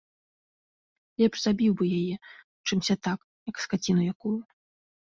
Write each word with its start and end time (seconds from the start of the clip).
Лепш 1.23 1.37
забіў 1.43 1.71
бы 1.83 1.91
яе, 1.99 2.15
чымся 2.67 2.95
так, 3.11 3.19
як 3.53 3.67
скаціну 3.67 4.01
якую. 4.17 4.37